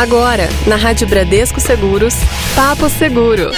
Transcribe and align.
Agora, 0.00 0.48
na 0.66 0.76
Rádio 0.76 1.06
Bradesco 1.06 1.60
Seguros, 1.60 2.14
Papo 2.56 2.88
Seguro. 2.88 3.50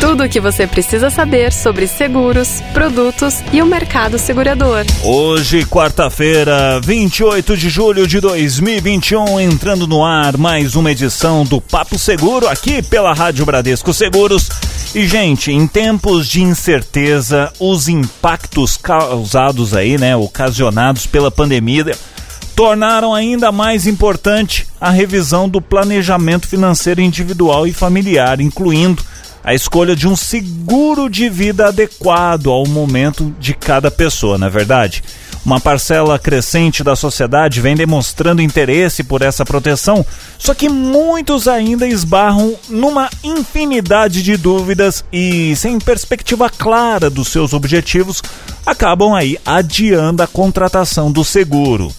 Tudo 0.00 0.24
o 0.24 0.28
que 0.28 0.40
você 0.40 0.66
precisa 0.66 1.10
saber 1.10 1.52
sobre 1.52 1.86
seguros, 1.86 2.60
produtos 2.72 3.36
e 3.52 3.62
o 3.62 3.66
mercado 3.66 4.18
segurador. 4.18 4.84
Hoje, 5.04 5.64
quarta-feira, 5.64 6.80
28 6.80 7.56
de 7.56 7.68
julho 7.68 8.04
de 8.04 8.18
2021, 8.18 9.38
entrando 9.38 9.86
no 9.86 10.04
ar 10.04 10.36
mais 10.36 10.74
uma 10.74 10.90
edição 10.90 11.44
do 11.44 11.60
Papo 11.60 12.00
Seguro 12.00 12.48
aqui 12.48 12.82
pela 12.82 13.14
Rádio 13.14 13.46
Bradesco 13.46 13.94
Seguros. 13.94 14.48
E, 14.92 15.06
gente, 15.06 15.52
em 15.52 15.68
tempos 15.68 16.26
de 16.26 16.42
incerteza, 16.42 17.52
os 17.60 17.88
impactos 17.88 18.76
causados 18.76 19.72
aí, 19.72 19.96
né, 19.98 20.16
ocasionados 20.16 21.06
pela 21.06 21.30
pandemia, 21.30 21.96
tornaram 22.54 23.12
ainda 23.12 23.50
mais 23.50 23.86
importante 23.86 24.66
a 24.80 24.90
revisão 24.90 25.48
do 25.48 25.60
planejamento 25.60 26.46
financeiro 26.46 27.00
individual 27.00 27.66
e 27.66 27.72
familiar, 27.72 28.40
incluindo 28.40 29.02
a 29.42 29.52
escolha 29.52 29.94
de 29.94 30.08
um 30.08 30.16
seguro 30.16 31.10
de 31.10 31.28
vida 31.28 31.66
adequado 31.66 32.50
ao 32.50 32.66
momento 32.66 33.34
de 33.38 33.52
cada 33.52 33.90
pessoa, 33.90 34.38
não 34.38 34.46
é 34.46 34.50
verdade? 34.50 35.04
Uma 35.44 35.60
parcela 35.60 36.18
crescente 36.18 36.82
da 36.82 36.96
sociedade 36.96 37.60
vem 37.60 37.76
demonstrando 37.76 38.40
interesse 38.40 39.04
por 39.04 39.20
essa 39.20 39.44
proteção, 39.44 40.06
só 40.38 40.54
que 40.54 40.70
muitos 40.70 41.46
ainda 41.46 41.86
esbarram 41.86 42.56
numa 42.70 43.10
infinidade 43.22 44.22
de 44.22 44.38
dúvidas 44.38 45.04
e, 45.12 45.54
sem 45.56 45.78
perspectiva 45.78 46.48
clara 46.48 47.10
dos 47.10 47.28
seus 47.28 47.52
objetivos, 47.52 48.22
acabam 48.64 49.12
aí 49.12 49.36
adiando 49.44 50.22
a 50.22 50.26
contratação 50.26 51.12
do 51.12 51.22
seguro. 51.22 51.92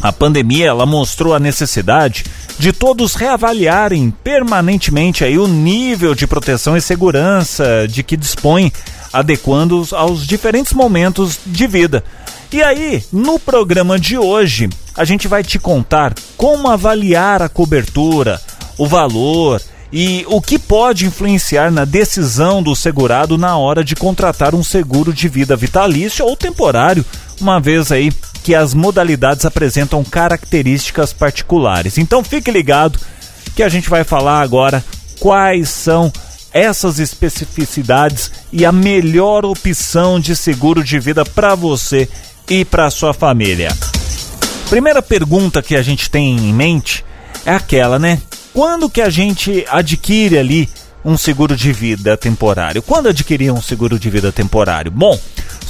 A 0.00 0.12
pandemia 0.12 0.66
ela 0.66 0.86
mostrou 0.86 1.34
a 1.34 1.40
necessidade 1.40 2.24
de 2.58 2.72
todos 2.72 3.14
reavaliarem 3.14 4.10
permanentemente 4.22 5.24
aí 5.24 5.38
o 5.38 5.48
nível 5.48 6.14
de 6.14 6.26
proteção 6.26 6.76
e 6.76 6.80
segurança 6.80 7.86
de 7.88 8.02
que 8.02 8.16
dispõe, 8.16 8.72
adequando-os 9.12 9.92
aos 9.92 10.26
diferentes 10.26 10.72
momentos 10.72 11.38
de 11.44 11.66
vida. 11.66 12.04
E 12.52 12.62
aí, 12.62 13.04
no 13.12 13.38
programa 13.38 13.98
de 13.98 14.16
hoje, 14.16 14.70
a 14.96 15.04
gente 15.04 15.28
vai 15.28 15.42
te 15.42 15.58
contar 15.58 16.14
como 16.36 16.68
avaliar 16.68 17.42
a 17.42 17.48
cobertura, 17.48 18.40
o 18.78 18.86
valor 18.86 19.60
e 19.92 20.24
o 20.28 20.40
que 20.40 20.58
pode 20.58 21.06
influenciar 21.06 21.70
na 21.70 21.84
decisão 21.84 22.62
do 22.62 22.74
segurado 22.74 23.36
na 23.36 23.56
hora 23.56 23.82
de 23.82 23.94
contratar 23.94 24.54
um 24.54 24.62
seguro 24.62 25.12
de 25.12 25.28
vida 25.28 25.56
vitalício 25.56 26.24
ou 26.24 26.36
temporário, 26.36 27.04
uma 27.40 27.58
vez 27.60 27.92
aí 27.92 28.10
que 28.48 28.54
as 28.54 28.72
modalidades 28.72 29.44
apresentam 29.44 30.02
características 30.02 31.12
particulares. 31.12 31.98
Então 31.98 32.24
fique 32.24 32.50
ligado 32.50 32.98
que 33.54 33.62
a 33.62 33.68
gente 33.68 33.90
vai 33.90 34.04
falar 34.04 34.40
agora 34.40 34.82
quais 35.20 35.68
são 35.68 36.10
essas 36.50 36.98
especificidades 36.98 38.32
e 38.50 38.64
a 38.64 38.72
melhor 38.72 39.44
opção 39.44 40.18
de 40.18 40.34
seguro 40.34 40.82
de 40.82 40.98
vida 40.98 41.26
para 41.26 41.54
você 41.54 42.08
e 42.48 42.64
para 42.64 42.90
sua 42.90 43.12
família. 43.12 43.68
Primeira 44.70 45.02
pergunta 45.02 45.60
que 45.60 45.76
a 45.76 45.82
gente 45.82 46.08
tem 46.08 46.34
em 46.34 46.54
mente 46.54 47.04
é 47.44 47.52
aquela, 47.52 47.98
né? 47.98 48.18
Quando 48.54 48.88
que 48.88 49.02
a 49.02 49.10
gente 49.10 49.62
adquire 49.68 50.38
ali 50.38 50.70
um 51.04 51.18
seguro 51.18 51.54
de 51.54 51.70
vida 51.70 52.16
temporário? 52.16 52.80
Quando 52.80 53.10
adquirir 53.10 53.52
um 53.52 53.60
seguro 53.60 53.98
de 53.98 54.08
vida 54.08 54.32
temporário? 54.32 54.90
Bom, 54.90 55.20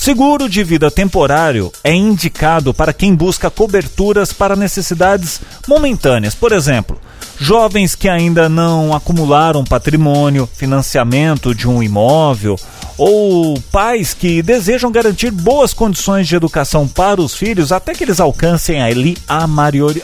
Seguro 0.09 0.49
de 0.49 0.65
vida 0.65 0.91
temporário 0.91 1.71
é 1.85 1.93
indicado 1.93 2.73
para 2.73 2.95
quem 2.95 3.15
busca 3.15 3.51
coberturas 3.51 4.33
para 4.33 4.57
necessidades 4.57 5.39
momentâneas. 5.69 6.35
Por 6.35 6.51
exemplo, 6.51 6.99
jovens 7.39 7.95
que 7.95 8.09
ainda 8.09 8.49
não 8.49 8.95
acumularam 8.95 9.65
patrimônio, 9.65 10.49
financiamento 10.51 11.55
de 11.55 11.69
um 11.69 11.83
imóvel, 11.83 12.59
ou 12.97 13.61
pais 13.71 14.15
que 14.15 14.41
desejam 14.41 14.91
garantir 14.91 15.31
boas 15.31 15.75
condições 15.75 16.27
de 16.27 16.35
educação 16.35 16.89
para 16.89 17.21
os 17.21 17.35
filhos 17.35 17.71
até 17.71 17.93
que 17.93 18.03
eles 18.03 18.19
alcancem 18.19 18.81
ali 18.81 19.19
a, 19.29 19.45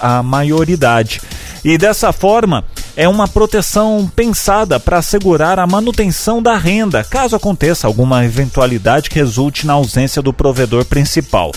a 0.02 0.22
maioridade. 0.22 1.22
E 1.64 1.78
dessa 1.78 2.12
forma, 2.12 2.62
é 2.96 3.08
uma 3.08 3.26
proteção 3.26 4.10
pensada 4.14 4.78
para 4.78 4.98
assegurar 4.98 5.58
a 5.58 5.66
manutenção 5.66 6.42
da 6.42 6.56
renda, 6.56 7.02
caso 7.02 7.34
aconteça 7.34 7.86
alguma 7.86 8.24
eventualidade 8.24 9.10
que 9.10 9.18
resulte 9.18 9.66
na 9.66 9.72
ausência 9.72 10.22
do 10.22 10.32
provedor 10.32 10.84
principal. 10.84 11.50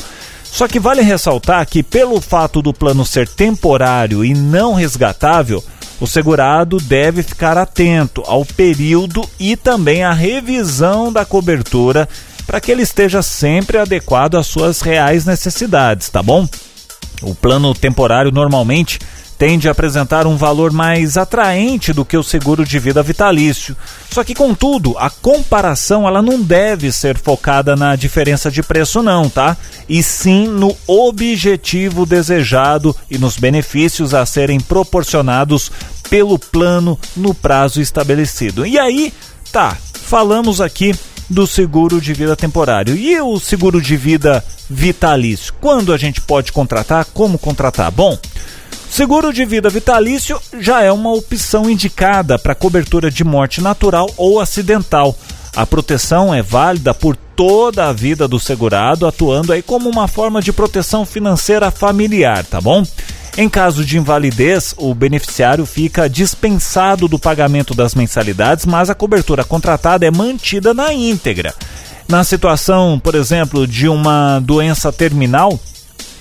Só 0.43 0.67
que 0.67 0.79
vale 0.79 1.01
ressaltar 1.01 1.65
que, 1.67 1.83
pelo 1.83 2.19
fato 2.19 2.61
do 2.61 2.73
plano 2.73 3.05
ser 3.05 3.27
temporário 3.27 4.25
e 4.25 4.33
não 4.33 4.73
resgatável, 4.73 5.63
o 5.99 6.07
segurado 6.07 6.77
deve 6.77 7.21
ficar 7.21 7.57
atento 7.57 8.23
ao 8.25 8.45
período 8.45 9.27
e 9.39 9.55
também 9.55 10.03
à 10.03 10.13
revisão 10.13 11.11
da 11.11 11.25
cobertura 11.25 12.07
para 12.45 12.61
que 12.61 12.71
ele 12.71 12.81
esteja 12.81 13.21
sempre 13.21 13.77
adequado 13.77 14.35
às 14.35 14.47
suas 14.47 14.81
reais 14.81 15.25
necessidades, 15.25 16.09
tá 16.09 16.23
bom? 16.23 16.47
O 17.21 17.35
plano 17.35 17.73
temporário 17.73 18.31
normalmente 18.31 18.99
tende 19.37 19.67
a 19.67 19.71
apresentar 19.71 20.25
um 20.25 20.35
valor 20.35 20.71
mais 20.71 21.15
atraente 21.15 21.93
do 21.93 22.03
que 22.03 22.17
o 22.17 22.23
seguro 22.23 22.65
de 22.65 22.79
vida 22.79 23.03
vitalício. 23.03 23.77
Só 24.11 24.23
que, 24.23 24.33
contudo, 24.33 24.95
a 24.97 25.09
comparação 25.09 26.07
ela 26.07 26.21
não 26.21 26.41
deve 26.41 26.91
ser 26.91 27.17
focada 27.17 27.75
na 27.75 27.95
diferença 27.95 28.49
de 28.49 28.63
preço, 28.63 29.03
não, 29.03 29.29
tá? 29.29 29.55
E 29.87 30.01
sim 30.01 30.47
no 30.47 30.75
objetivo 30.87 32.05
desejado 32.05 32.95
e 33.09 33.17
nos 33.17 33.37
benefícios 33.37 34.13
a 34.13 34.25
serem 34.25 34.59
proporcionados 34.59 35.71
pelo 36.09 36.39
plano 36.39 36.97
no 37.15 37.33
prazo 37.33 37.81
estabelecido. 37.81 38.65
E 38.65 38.79
aí, 38.79 39.13
tá, 39.51 39.77
falamos 39.93 40.59
aqui 40.61 40.95
do 41.29 41.45
seguro 41.45 41.99
de 41.99 42.13
vida 42.13 42.35
temporário. 42.35 42.95
E 42.95 43.19
o 43.19 43.39
seguro 43.39 43.81
de 43.81 43.97
vida 43.97 44.43
vitalício? 44.69 45.53
Quando 45.59 45.93
a 45.93 45.97
gente 45.97 46.21
pode 46.21 46.51
contratar? 46.51 47.05
Como 47.13 47.37
contratar? 47.37 47.91
Bom, 47.91 48.17
Seguro 48.89 49.31
de 49.31 49.45
vida 49.45 49.69
vitalício 49.69 50.39
já 50.59 50.81
é 50.81 50.91
uma 50.91 51.13
opção 51.13 51.69
indicada 51.69 52.39
para 52.39 52.55
cobertura 52.55 53.11
de 53.11 53.23
morte 53.23 53.61
natural 53.61 54.09
ou 54.17 54.39
acidental. 54.39 55.15
A 55.55 55.65
proteção 55.65 56.33
é 56.33 56.41
válida 56.41 56.93
por 56.93 57.15
toda 57.15 57.87
a 57.87 57.93
vida 57.93 58.27
do 58.27 58.39
segurado, 58.39 59.05
atuando 59.05 59.53
aí 59.53 59.61
como 59.61 59.89
uma 59.89 60.07
forma 60.07 60.41
de 60.41 60.51
proteção 60.51 61.05
financeira 61.05 61.69
familiar, 61.69 62.43
tá 62.45 62.59
bom? 62.59 62.83
Em 63.37 63.47
caso 63.47 63.85
de 63.85 63.99
invalidez, 63.99 64.73
o 64.77 64.95
beneficiário 64.95 65.63
fica 65.63 66.09
dispensado 66.09 67.07
do 67.07 67.19
pagamento 67.19 67.75
das 67.75 67.93
mensalidades, 67.93 68.65
mas 68.65 68.89
a 68.89 68.95
cobertura 68.95 69.43
contratada 69.43 70.07
é 70.07 70.09
mantida 70.09 70.73
na 70.73 70.91
íntegra. 70.91 71.53
Na 72.09 72.23
situação, 72.23 72.99
por 72.99 73.13
exemplo, 73.13 73.67
de 73.67 73.87
uma 73.87 74.39
doença 74.39 74.91
terminal, 74.91 75.59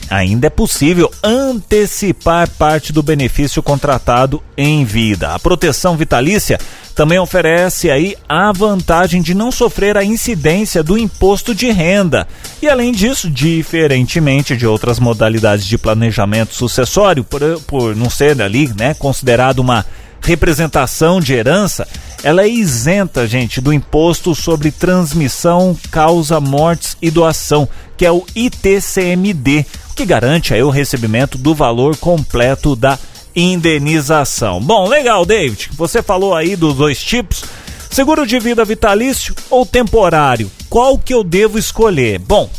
ainda 0.08 0.46
é 0.46 0.50
possível 0.50 1.10
antecipar 1.22 2.48
parte 2.50 2.92
do 2.92 3.02
benefício 3.02 3.62
contratado 3.62 4.42
em 4.56 4.84
vida. 4.84 5.34
A 5.34 5.38
proteção 5.38 5.96
vitalícia 5.96 6.58
também 6.94 7.18
oferece 7.18 7.90
aí 7.90 8.16
a 8.28 8.50
vantagem 8.52 9.20
de 9.20 9.34
não 9.34 9.52
sofrer 9.52 9.98
a 9.98 10.04
incidência 10.04 10.82
do 10.82 10.96
imposto 10.96 11.54
de 11.54 11.70
renda. 11.70 12.26
E 12.62 12.68
além 12.68 12.90
disso, 12.90 13.30
diferentemente 13.30 14.56
de 14.56 14.66
outras 14.66 14.98
modalidades 14.98 15.66
de 15.66 15.76
planejamento 15.76 16.54
sucessório, 16.54 17.22
por, 17.22 17.40
por 17.66 17.94
não 17.94 18.08
ser 18.08 18.40
ali, 18.40 18.72
né, 18.78 18.94
considerado 18.94 19.58
uma 19.58 19.84
representação 20.22 21.20
de 21.20 21.34
herança, 21.34 21.86
ela 22.22 22.42
é 22.42 22.48
isenta, 22.48 23.26
gente, 23.26 23.60
do 23.60 23.72
imposto 23.72 24.34
sobre 24.34 24.70
transmissão, 24.70 25.76
causa, 25.90 26.40
mortes 26.40 26.96
e 27.00 27.10
doação, 27.10 27.68
que 27.96 28.06
é 28.06 28.10
o 28.10 28.24
ITCMD 28.34 29.66
que 29.96 30.04
garante 30.04 30.52
aí 30.52 30.62
o 30.62 30.68
recebimento 30.68 31.38
do 31.38 31.54
valor 31.54 31.96
completo 31.96 32.76
da 32.76 32.98
indenização. 33.34 34.60
Bom, 34.60 34.86
legal, 34.86 35.24
David. 35.24 35.70
Você 35.72 36.02
falou 36.02 36.34
aí 36.34 36.54
dos 36.54 36.74
dois 36.74 37.02
tipos. 37.02 37.42
Seguro 37.90 38.26
de 38.26 38.38
vida 38.38 38.62
vitalício 38.62 39.34
ou 39.48 39.64
temporário? 39.64 40.50
Qual 40.68 40.98
que 40.98 41.14
eu 41.14 41.24
devo 41.24 41.58
escolher? 41.58 42.18
Bom, 42.18 42.50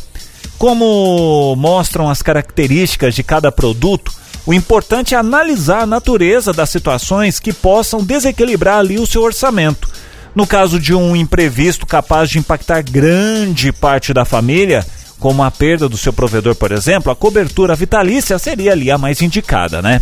como 0.57 1.55
mostram 1.55 2.09
as 2.09 2.23
características 2.23 3.13
de 3.13 3.21
cada 3.21 3.51
produto, 3.51 4.11
o 4.43 4.53
importante 4.53 5.13
é 5.13 5.17
analisar 5.17 5.81
a 5.81 5.85
natureza 5.85 6.51
das 6.51 6.71
situações 6.71 7.39
que 7.39 7.53
possam 7.53 8.03
desequilibrar 8.03 8.79
ali 8.79 8.97
o 8.97 9.05
seu 9.05 9.21
orçamento. 9.21 9.87
No 10.33 10.47
caso 10.47 10.79
de 10.79 10.95
um 10.95 11.15
imprevisto 11.15 11.85
capaz 11.85 12.31
de 12.31 12.39
impactar 12.39 12.81
grande 12.81 13.71
parte 13.71 14.11
da 14.11 14.25
família, 14.25 14.83
como 15.19 15.43
a 15.43 15.51
perda 15.51 15.89
do 15.89 15.97
seu 15.97 16.13
provedor, 16.13 16.55
por 16.55 16.71
exemplo, 16.71 17.11
a 17.11 17.15
cobertura 17.15 17.75
vitalícia 17.75 18.37
seria 18.37 18.71
ali 18.71 18.91
a 18.91 18.97
mais 18.97 19.21
indicada, 19.21 19.81
né? 19.81 20.01